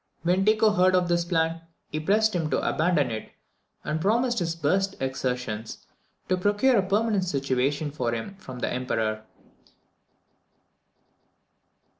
[0.23, 3.31] When Tycho heard of this plan, he pressed him to abandon it,
[3.83, 5.85] and promised his best exertions
[6.27, 9.23] to procure a permanent situation for him from the Emperor.